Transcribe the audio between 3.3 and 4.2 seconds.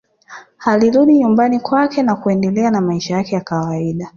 ya kawaida